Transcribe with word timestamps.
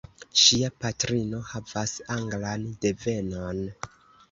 Ŝia 0.43 0.71
patrino 0.85 1.43
havas 1.51 1.95
anglan 2.17 2.67
devenon. 2.87 3.65